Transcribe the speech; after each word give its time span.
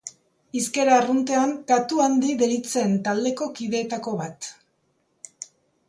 hizkera 0.59 0.95
arruntean 1.01 1.53
katu 1.73 2.01
handi 2.05 2.33
deritzen 2.41 2.97
taldeko 3.09 3.49
kideetako 3.61 4.19
bat. 4.23 4.53